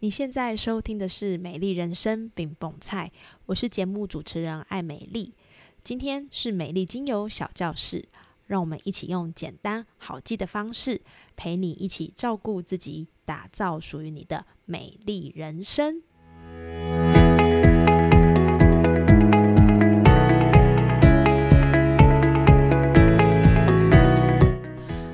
[0.00, 3.10] 你现在收听的是《美丽人生》饼蹦菜，
[3.46, 5.32] 我是节目主持人艾美丽。
[5.82, 8.06] 今天是美丽精油小教室，
[8.46, 11.00] 让我们一起用简单好记的方式，
[11.34, 16.02] 陪你一起照顾自己，打造属于你的美丽人生。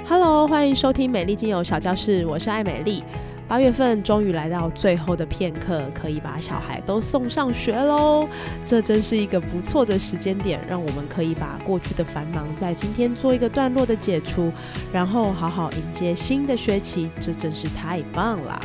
[0.08, 3.04] Hello，欢迎收听美丽精油小教室，我是艾美丽。
[3.48, 8.26] 八月份终于来到最后的片刻，可以把小孩都送上学喽。
[8.64, 14.50] 这真是一个不错的时间点，让我们可以把过去的繁忙在今天做一个段落的解除，
[14.90, 17.10] 然后好好迎接新的学期。
[17.20, 18.58] 这真是太棒了。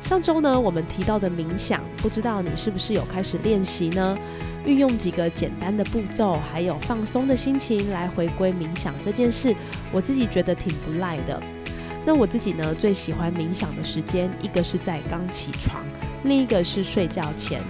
[0.00, 4.16] 上周呢，我们提到的冥想，不知道你是不是有开始练习呢？
[4.64, 9.54] 运用几个简单的步骤，还有放松的心情来回归冥想这件事，
[9.90, 11.40] 我自己觉得挺不赖的。
[12.08, 15.84] 那我自己呢，最喜欢冥想的时间，一个是在刚起床，
[16.24, 17.60] 另一个是睡觉前。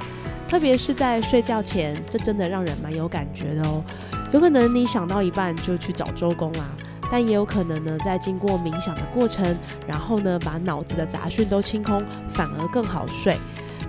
[0.47, 3.83] 特别是在睡觉前，这真的让人蛮有感觉的哦。
[4.31, 6.69] 有可能你想到一半就去找周公啦，
[7.11, 9.45] 但也有可能呢，在经过冥想的过程，
[9.89, 13.37] 然后呢，把脑子的杂讯都清空，反而更好睡。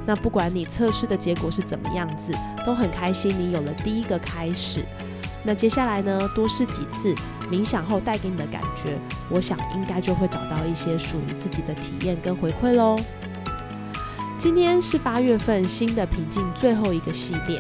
[0.04, 2.34] 那不管你测试的结果是怎么样子，
[2.66, 4.84] 都很开心你有了第一个开始。
[5.44, 7.14] 那接下来呢，多试几次。
[7.50, 12.96] 冥想后带给你的感觉，我想应该就会找到一些属于自己的体验跟回馈喽。
[14.38, 17.60] 今天是八月份新的平静最后一个系列，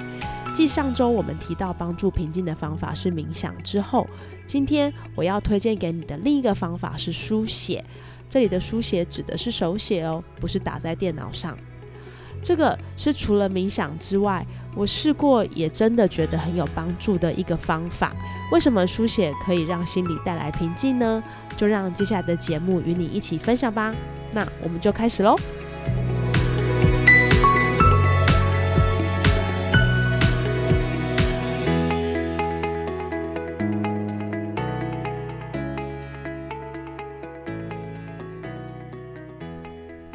[0.53, 4.05] 继上周我们提到帮助平静的方法是冥想之后，
[4.45, 7.83] 今天我要推荐给你的另一个方法是书写。
[8.29, 11.57] 这里的书写指的是手写哦，不是打在电脑上。
[12.43, 18.11] 这个是除了冥想之外，我试过也真的觉得很有帮助的一个方法。
[18.51, 21.23] 为什么书写可以让心里带来平静呢？
[21.57, 23.93] 就让接下来的节目与你一起分享吧。
[24.31, 25.35] 那我们就开始喽。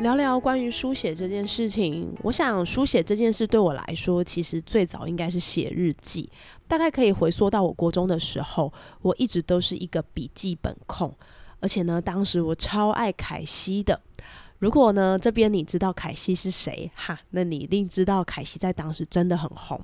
[0.04, 6.28] 聊聊关于书写这件事情，我想书写这件事对我来说，其实最早应该是写日记。
[6.68, 8.70] 大概可以回溯到我国中的时候，
[9.00, 11.10] 我一直都是一个笔记本控，
[11.58, 13.98] 而且呢，当时我超爱凯西的。
[14.58, 19.80] 如果呢，这边你知道凯西是谁哈，那你一定知道凯西在当时真的很红。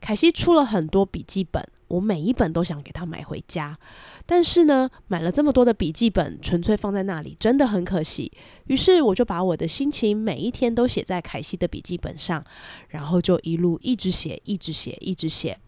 [0.00, 3.78] 凯西出了很多笔记本，我每一本都想给他买回家，
[4.26, 8.32] 但是呢，买了这么多的笔记本，纯粹放在那里真的很可惜。
[8.66, 12.42] 于是我就把我的心情每一天都写在凯西的笔记本上，
[12.88, 15.58] 然后就一路一直写，一直写，一直写。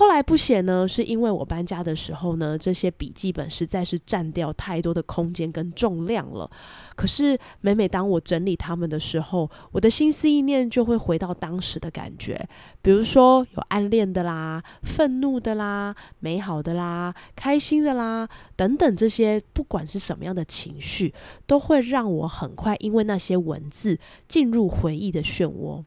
[0.00, 6.50] 后来不写呢，是因为我搬家的时候呢，这些笔记本实在是占掉太多的空间跟重量了。
[6.96, 12.48] 可是每每当我整理它们的时候，我的心思意念就会回到当时的感觉，
[12.80, 21.12] 比如说有暗恋的啦、愤怒的啦、美好的啦、开心的啦等等，这些不管是什么样的情绪，
[21.46, 25.84] 都会让我很快因为那些文字进入回忆的漩涡。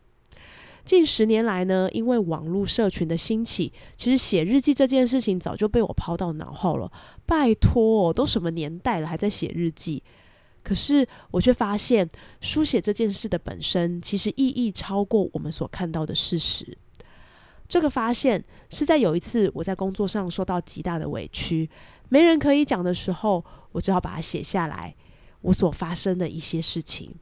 [0.85, 6.91] 近十年来呢，因为网络社群的兴起，其实写日记这件事情早就被我抛到脑后了。
[7.25, 10.01] 拜托，都什么年代了，还在写日记？
[10.61, 12.09] 可是我却发现，
[12.41, 16.77] 书写这件事的本身，其实意义超过我们所看到的事实。
[17.67, 21.69] 这个发现是在有一次我在工作上受到极大的委屈，
[22.09, 24.93] 没人可以讲的时候，我只好把它写下来，
[25.41, 27.13] 我所发生的一些事情。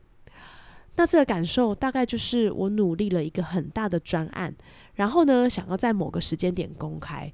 [0.96, 4.54] 那这个感受大概就是我努力了一个很大的专案，
[4.96, 7.32] 然后呢，想要在某个时间点公开，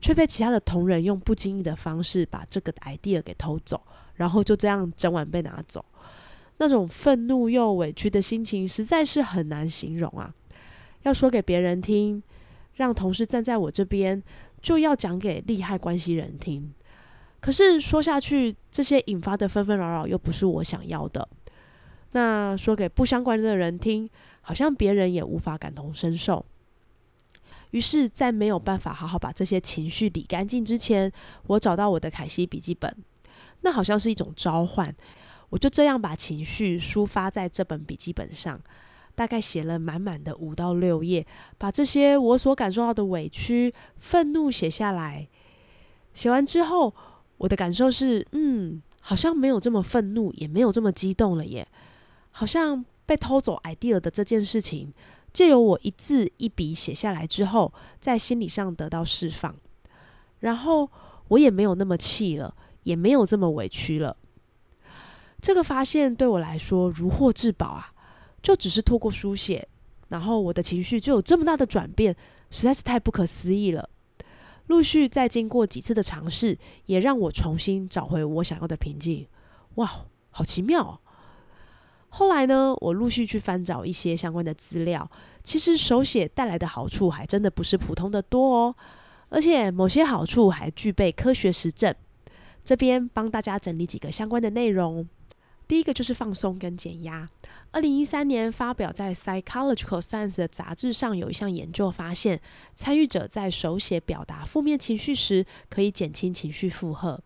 [0.00, 3.80] 却被其他的同仁用不经意的方式把这个 idea 给偷走，
[4.14, 5.84] 然后就这样整晚被拿走。
[6.58, 10.34] 那种愤怒又委屈的心情实在是很难形容啊！
[11.02, 12.22] 要说给别人听，
[12.74, 14.22] 让同事站在我这边，
[14.60, 16.72] 就要讲给利害关系人听。
[17.40, 21.28] 可是说下去，这些引发的纷纷扰扰又不是我想要的。
[22.16, 24.08] 那说给不相关的人听，
[24.40, 26.46] 好像别人也无法感同身受。
[27.72, 31.12] 于是，在没有办法好好把这些情绪理干净之前，
[31.48, 32.96] 我找到我的凯西笔记本，
[33.60, 34.96] 那好像是一种召唤。
[35.50, 38.58] 我就这样把情绪抒发在这本笔记本上，
[39.14, 41.26] 大概写了满满的五到六页，
[41.58, 45.28] 把这些我所感受到的委屈、愤怒写下来。
[46.14, 46.94] 写完之后，
[47.36, 51.68] 我的感受是，嗯，好像没有这么愤怒，也没有这么激动了耶。
[52.38, 54.92] 好像被偷走 idea 的这件事情，
[55.32, 59.56] 借由我一字一笔写下来之后，在心理上得到释放，
[60.40, 60.90] 然后
[61.28, 64.14] 我也没有那么气了，也没有这么委屈了。
[65.40, 67.94] 这个发现对我来说如获至宝啊！
[68.42, 69.66] 就只是透过书写，
[70.08, 72.14] 然后我的情绪就有这么大的转变，
[72.50, 73.88] 实在是太不可思议了。
[74.66, 79.26] 陆续再经过几次的尝试，也让我重新找回我想要的平静。
[79.76, 81.00] 哇，好奇妙哦！
[82.18, 85.06] 后来呢，我陆续去翻找一些相关的资料，
[85.44, 88.74] 其实手写带来的好处还真的不是普通的多哦，
[89.28, 91.94] 而且某些好处还具备科学实证。
[92.64, 95.06] 这边帮大家整理几个相关的内容。
[95.68, 97.28] 第一个就是放松跟减压。
[97.70, 102.40] 二零一三年发表在《Psychological Science》的杂志上，有一项研究发现，
[102.74, 107.20] 参与者在手写表达负面情绪时，可以减轻情绪负荷。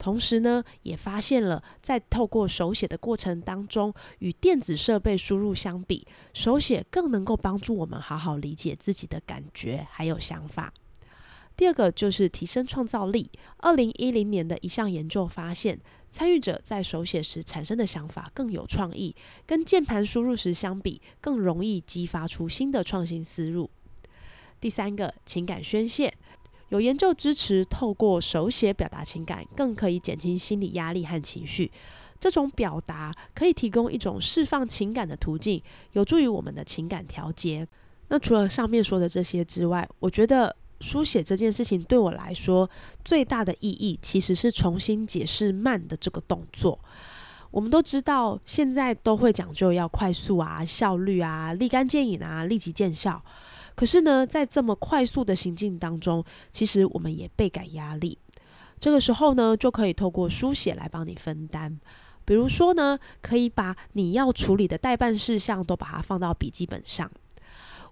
[0.00, 10.72] 同时呢，也发现了在透过手写的过程当中，与电子设备输入相比，手写更能够帮助我们好好理解自己的感觉还有想法。
[11.54, 13.30] 第二个就是提升创造力。
[13.58, 15.78] 二零一零年的一项研究发现，
[16.10, 19.14] 参与者在手写时产生的想法更有创意，
[19.44, 23.68] 跟键盘输入时相比，更容易激发出新的创新思路。
[24.58, 26.14] 第三个，情感宣泄。
[26.70, 31.70] 有研究支持，透过手写表达情感，更可以减轻心理压力和情绪。
[32.18, 35.62] 这种表达可以提供一种释放情感的途径，
[35.92, 37.64] 有助于我们的情感调节。
[38.08, 40.56] 那除了上面说的这些之外，我觉得。
[40.82, 42.66] 书写这件事情对我来说
[43.04, 46.80] 最大的意义，其实是重新解释慢的这个动作。
[47.50, 53.22] 我们都知道，现在都会讲究要快速啊、效率啊、立竿见影啊、立即见效。
[53.80, 56.22] 可是呢，在这么快速的行进当中，
[56.52, 58.18] 其实我们也倍感压力。
[58.78, 61.80] 这个时候呢，就可以透过书写来帮你分担。
[62.26, 67.10] 比如说呢，可以把你要处理的代办事项都把它放到笔记本上。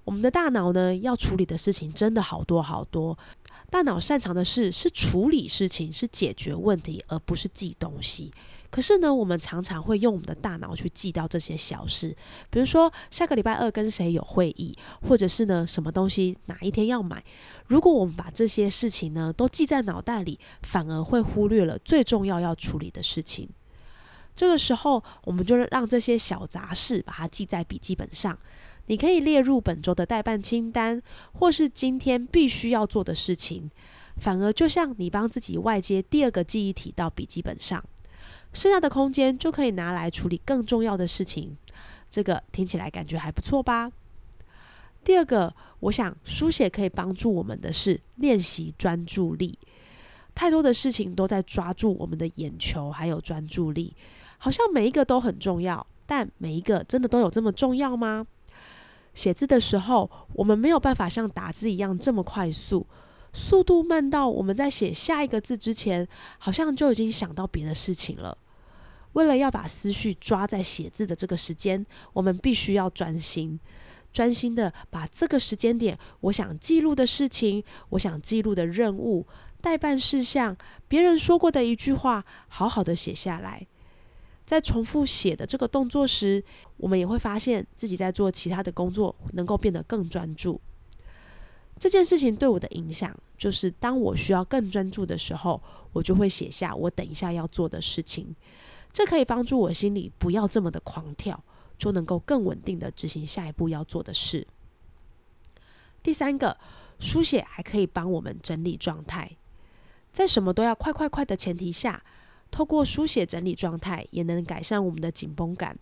[0.04, 3.18] 我们的大脑呢，要处理的事情真的好多好多。
[3.70, 8.30] 大脑擅长的事是处理事情，是解决问题，而不是记东西。
[8.70, 12.14] 可是呢，我们常常会用我们的大脑去记掉这些小事，
[12.50, 14.74] 比如说下个礼拜二跟谁有会议，
[15.08, 17.24] 或者是呢什么东西哪一天要买。
[17.66, 23.48] 如果我们把这些事情呢都记在脑袋里，反而会忽略了最重要要处理的事情。
[24.34, 28.38] 这个时候，我们就让这些小杂事把它记在笔记本上。
[28.86, 33.70] 你可以列入本周的代办清单，或是今天必须要做的事情。
[34.16, 37.84] 反而就像你帮自己外接第二个记忆体到笔记本上，
[38.52, 41.56] 剩下的空间就可以拿来处理更重要的事情。
[42.10, 43.90] 这个听起来感觉还不错吧？
[45.04, 49.58] 第二个，我想书写可以帮助我们的是练习专注力。
[50.34, 53.94] 太多的事情都在抓住我们的眼球，还有专注力，
[54.38, 58.26] 好像每一个都很重要，但每一个真的都有这么重要吗？
[59.14, 62.86] 写字的时候，我们没有办法像打字一样这么快速，
[63.32, 66.06] 速度慢到我们在写下一个字之前，
[66.38, 68.36] 好像就已经想到别的事情了。
[69.12, 73.58] 为了要把思绪抓在写字的这个时间，我们必须要专心，
[74.12, 79.26] 专心的把这个时间点，我想记录的事情，我想记录的任务、
[79.60, 83.66] 代办事项、别人说过的一句话，好好的写下来。
[84.44, 86.42] 在重复写的这个动作时，
[86.76, 90.60] 我们也会发现自己在做其他的工作能够变得更专注。
[91.78, 98.34] 这件事情对我的影响，就是当我需要更专注的时候，我就会写下我等一下要做的事情。
[98.92, 101.42] 这可以帮助我心里不要这么的狂跳，
[101.76, 104.46] 就能够更稳定的执行下一步要做的事。
[106.02, 106.56] 第三个，
[106.98, 109.36] 书写还可以帮我们整理状态，
[110.10, 112.02] 在什么都要快快快的前提下。
[112.50, 115.78] 透过书写整理状态，也能改善我们的紧绷感。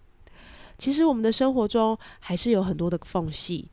[0.76, 3.70] 其实我们的生活中还是有很多的缝隙，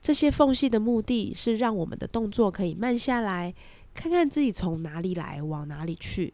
[0.00, 3.54] 这些缝隙的目的是让我们的动作可以慢下来，
[3.92, 6.32] 看看自己从哪里来，往哪里去。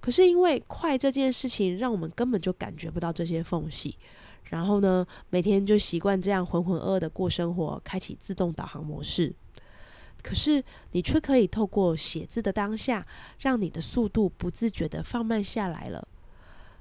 [0.00, 3.96] 可是因为快这件事情，让我们根本就感觉不到这些缝隙。
[4.44, 9.34] 然后呢，每天就习惯这样浑浑噩噩的过生活，开启自动导航模式。
[10.22, 10.62] 可是，
[10.92, 13.06] 你却可以透过写字的当下，
[13.38, 16.06] 让你的速度不自觉的放慢下来了。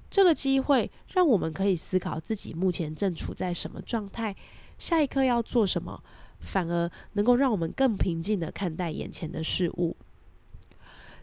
[0.10, 4.36] 这个机会让我们可以思考自己目前正处在什么状态，
[4.80, 6.04] 下一刻要做什么，
[6.40, 9.96] 反而能够让我们更平静的看待眼前的事物。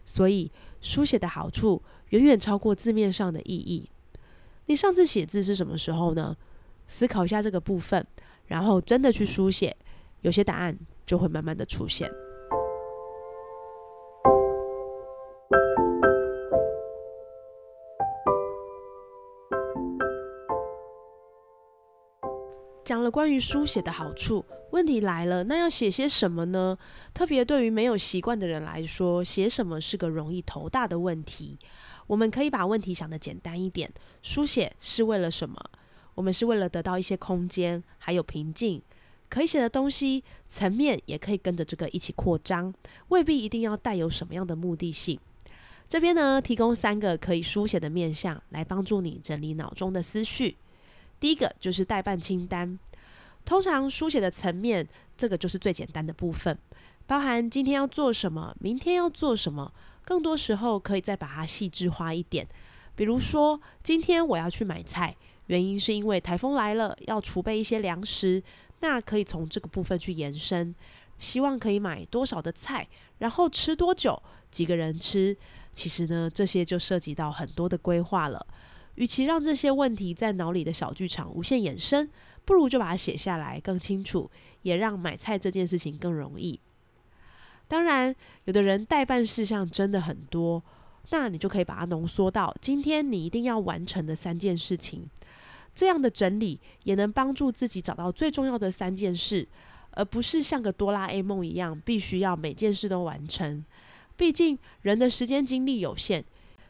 [0.05, 0.49] 所以，
[0.79, 3.89] 书写的好处远远超过字面上的意义。
[4.67, 6.37] 你上次写字是什么时候呢？
[6.87, 8.07] 思考一下这个部分，
[8.45, 9.75] 然后真的去书写，
[10.21, 10.77] 有些答案。
[11.07, 12.11] 就会慢慢的出现。
[22.87, 26.77] 讲了关于书写的好处，问题来了，那要写些什么呢？
[27.13, 31.59] 特别对于没有习惯的人来说，写什么是个容易头大的问题。
[32.07, 33.91] 我们可以把问题想得简单一点：
[34.21, 35.57] 书写是为了什么？
[36.15, 38.81] 我们是为了得到一些空间，还有平静。
[39.27, 42.73] 可以写的东西层面也可以跟着这个一起扩张，
[43.09, 45.19] 未必一定要带有什么样的目的性。
[45.89, 50.55] 这边呢，提供三个可以书写的面向，来帮助你整理脑中的思绪。
[51.19, 52.77] 第一个就是代办清单，
[53.45, 56.57] 通常书写的层面，这个就是最简单的部分，
[57.05, 59.71] 包含今天要做什么，明天要做什么。
[60.03, 62.47] 更多时候可以再把它细致化一点，
[62.95, 65.15] 比如说今天我要去买菜，
[65.47, 68.41] 原因是因为台风来了，要储备一些粮食。
[68.79, 70.73] 那可以从这个部分去延伸，
[71.17, 74.21] 希望可以买多少的菜，然后吃多久，
[74.51, 75.35] 几个人吃。
[75.73, 78.45] 其实呢，这些就涉及到很多的规划了。
[78.97, 82.07] 与其让这些问题在脑里的小剧场无限延伸，
[82.45, 84.29] 不如就把它写下来更清楚，
[84.61, 86.59] 也让买菜这件事情更容易。
[87.67, 90.63] 当然，有的人代办事项真的很多，
[91.09, 95.07] 那你就可以把它浓缩到今天你一定要完成的三件事情。
[95.75, 99.47] 这样的整理也能帮助自己找到最重要的三件事，
[99.91, 103.63] 而不是像个哆啦 A 梦一样，必须要每件事都完成。
[104.15, 106.25] 毕竟人的时间精力有限，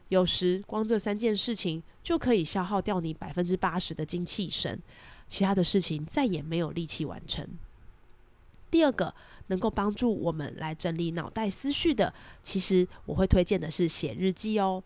[0.09, 4.81] 有时光这三件事情就可以消耗掉你百分之八十的精气神，
[5.27, 7.47] 其他的事情再也没有力气完成。
[8.69, 9.13] 第二个
[9.47, 14.83] 能够帮助我们来整理脑袋思绪的，其实我会推荐的是写日记哦。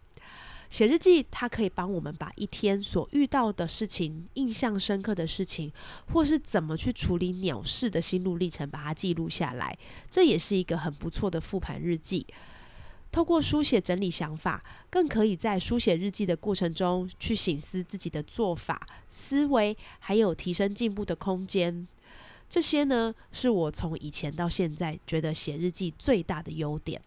[0.69, 5.69] 写日记，它可以帮我们把一天所遇到的事情、印象深刻的事情，
[6.13, 9.77] 或是怎么去处理鸟事的心路历程，把它记录下来。
[10.09, 12.25] 这也是一个很不错的复盘日记。
[13.11, 21.87] 透过书写整理想法，更可以在书写日记的过程中去醒思自己的做法、思维，还有提升进步的空间。
[22.49, 27.01] 这些呢，是我从以前到现在觉得写日记最大的优点。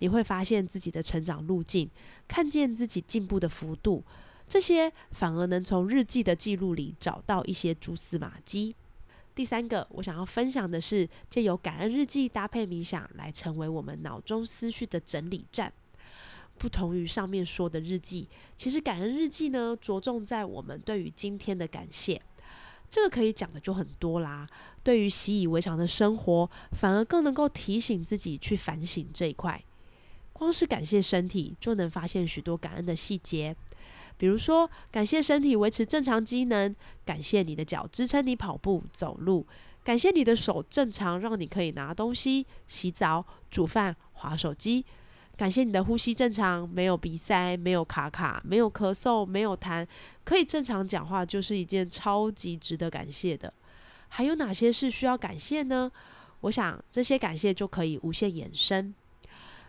[0.00, 1.90] 你会发现自己的成长路径，
[2.28, 4.04] 看见自己进步的幅度，
[4.46, 8.76] 这些反而能从日记的记录里找到一些蛛丝马迹。
[9.38, 15.72] 第三个，我想要分享的是，借由感恩日记搭配冥想，来成为我们脑中思绪的整理站。
[16.58, 22.20] 不同于上面说的日记，其实感恩日记呢，着重在我们对于今天的感谢。
[22.90, 24.44] 这个可以讲的就很多啦。
[24.82, 29.62] 对于习以为常的生活，反而更能够提醒自己去反省这一块。
[30.32, 33.54] 光是感谢身体，就能发现许多感恩的细节。
[34.18, 36.74] 比如说，感谢身体维持正常机能；
[37.06, 39.46] 感谢你的脚支撑你跑步走路；
[39.82, 44.84] 感谢你的手正常，让你可以拿东西、洗澡、煮饭、划手机；
[45.36, 49.86] 感谢你的呼吸正常，没有鼻塞、没有卡卡、没有咳嗽、没有痰，
[50.24, 53.54] 可以正常讲话，就是一件超级值得感谢的。
[54.08, 55.90] 还有哪些是需要感谢呢？
[56.40, 58.94] 我想这些感谢就可以无限延伸。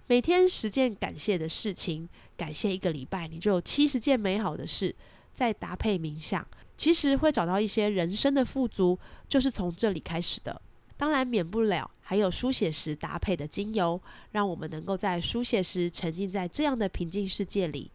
[0.07, 4.95] 每天十件感谢的事情，感谢一个礼拜，你就有七十件美好的事。
[5.33, 6.45] 再搭配冥想，
[6.77, 10.61] 其实会找到一些人生的富足，就是从这里开始的。
[10.97, 17.91] 当然，免不了还有书写时搭配的精油，让我们能够在书写时沉浸在这样的平静世界里。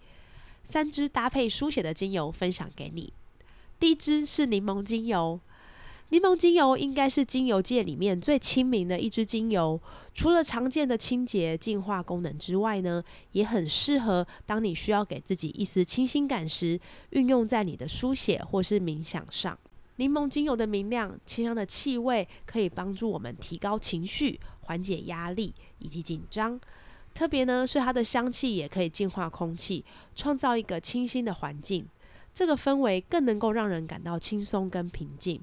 [0.62, 3.12] 三支搭配书写的精油分享给你，
[3.78, 5.40] 第一支是柠檬精油。
[6.14, 9.80] 柠檬精油应该是精油界里面最亲民的一支精油，
[10.12, 13.02] 除了常见的清洁净化功能之外呢，
[13.32, 16.78] 也很适合当你需要给自己一丝清新感时，
[17.10, 19.58] 运用在你的书写或是冥想上。
[19.96, 26.60] 柠檬精油的明亮、清香的气味，可以帮助我们提高情绪、缓解压力以及紧张。
[27.12, 31.84] 特别呢是它的香气也可以净化空气，创造一个清新的环境，
[32.32, 35.40] 这个氛围更能够让人感到轻松跟平静。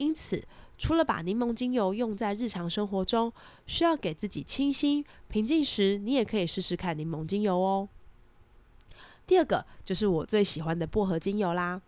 [0.00, 0.42] 因此，
[0.78, 3.30] 除了把柠檬精油用在日常生活中，
[3.66, 7.86] 需要给自己清新平静时，你也可以试试看柠檬精油哦。
[9.26, 11.82] 第二个就是我最喜欢的薄荷精油啦。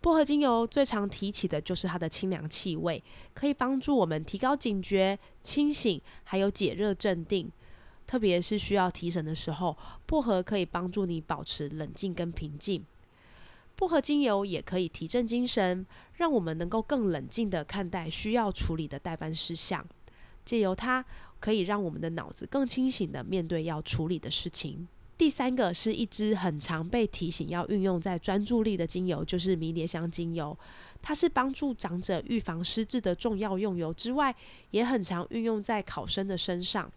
[0.00, 3.00] 薄荷精油最常提起的就是它的清凉气味，
[3.32, 7.48] 可以帮助我们提高警觉、清醒，还有解热镇定。
[8.04, 12.84] 特别是需要提神的时候，薄荷可以帮助你保持冷静跟平静。
[13.76, 15.84] 薄荷精油也可以提振精神，
[16.16, 19.84] 让我们能够更冷静的看待需要处理的代办事项。
[20.44, 21.04] 借由它，
[21.40, 24.86] 可以让我们的脑子更清醒的面对要处理的事情。
[25.16, 30.56] 第三个是一支很常被提醒要运用在专注力的精油，就是迷迭香精油。
[31.00, 34.34] 它是帮助长者预防失智的重要用油之外，
[34.72, 36.90] 也很常运用在考生的身上。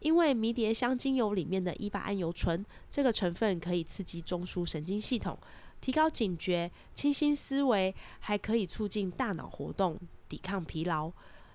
[0.00, 5.38] 因为迷迭香精油里面的伊巴胺油醇这个成分可以刺激中枢神经系统。
[5.82, 9.98] 提高警觉、清新思维，还可以促进大脑活动、
[10.28, 11.10] 抵抗疲劳，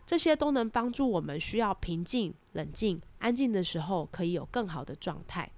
[0.06, 5.50] 这些都能帮助我们需要平静、冷静、安静的时候，可以有更好的状态。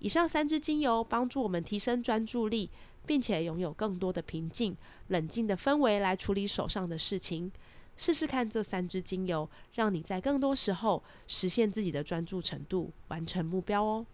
[0.00, 2.68] 以上三支精油帮助我们提升专注力，
[3.06, 7.52] 并且拥有更多的平静，冷静的氛围来处理手上的事情。
[7.96, 14.06] 试试看这三支精油，让你在更多时候实现自己的专注程度，完成目标哦。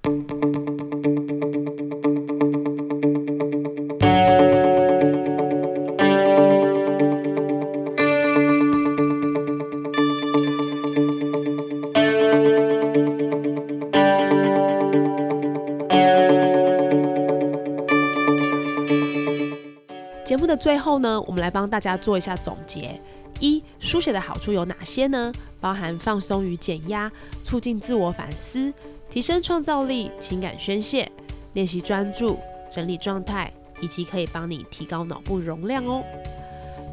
[20.47, 23.01] 的最后呢，我们来帮大家做一下总结。
[23.39, 25.31] 一、书写的好处有哪些呢？
[25.61, 27.13] 包含放松与减压，
[27.45, 28.73] 促进自我反思，
[29.11, 31.07] 提升创造力，情感宣泄，
[31.53, 32.39] 练习专注，
[32.71, 36.03] 整理状态，以及可以帮你提高脑部容量哦。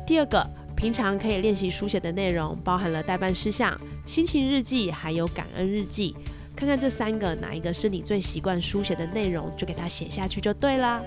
[0.05, 0.45] 第二个，
[0.75, 3.73] 平常可以练习书写的内容，包含了代办事项、
[4.05, 6.13] 心情日记，还有感恩日记。
[6.55, 11.01] 看看这三个哪一个是你最习惯书写的内容，就给它写下去就对啦。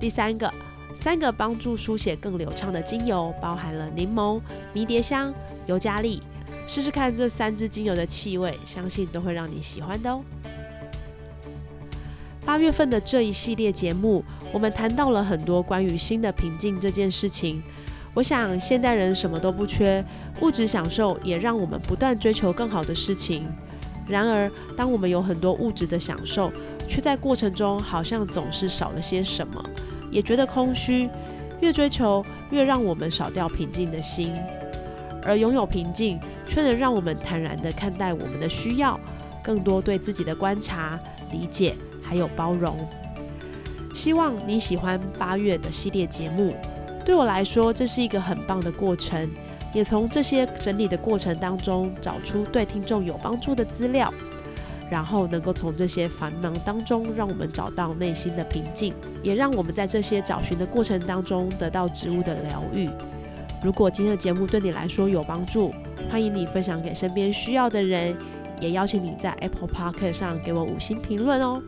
[0.00, 0.50] 第三个。
[0.94, 4.40] 三个帮助书写更流畅的精油，包含了柠檬、
[4.72, 5.34] 迷迭香、
[5.66, 6.22] 尤加利。
[6.66, 10.22] 试试看这三支精油的气味，相信都会让你喜欢的哦。
[12.46, 17.62] 八月份的这一系列节目，我们谈到了很多关于新的平静这件事情。
[18.14, 20.02] 我想，现代人什么都不缺，
[20.40, 23.46] 物质享受也让我们不断追求更好的事情。
[24.06, 26.52] 然而，当我们有很多物质的享受，
[26.86, 29.62] 却在过程中好像总是少了些什么。
[30.14, 31.10] 也觉得空虚，
[31.60, 34.32] 越追求越让我们少掉平静的心，
[35.24, 38.98] 而拥有平静，却能让我们坦然地看待我们的需要，
[39.42, 40.98] 更多对自己的观察、
[41.32, 42.78] 理解还有包容。
[43.92, 46.54] 希望你喜欢八月的系列节目，
[47.04, 49.28] 对我来说这是一个很棒的过程，
[49.72, 54.14] 也从这些整理的过程当中找出对听众有帮助的资料。
[54.90, 62.88] 然后能够从这些繁忙当中，让我们找到内心的平静，也让我们在这些找寻的过程当中得到植物的疗愈。
[63.62, 65.72] 如果今天的节目对你来说有帮助，
[66.10, 68.16] 欢迎你分享给身边需要的人，
[68.60, 71.62] 也邀请你在 Apple Park 上给我五星评论哦。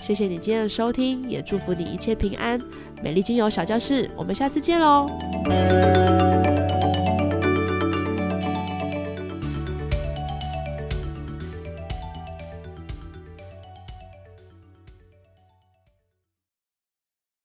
[0.00, 2.60] 谢谢你今天的收听，也祝福你一切平安。
[3.04, 5.08] 美丽精油小教室，我们下次见喽。